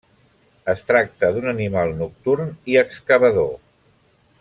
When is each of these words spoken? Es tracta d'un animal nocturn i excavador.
Es 0.73 0.81
tracta 0.87 1.29
d'un 1.35 1.45
animal 1.53 1.95
nocturn 2.01 2.51
i 2.73 2.83
excavador. 2.87 3.57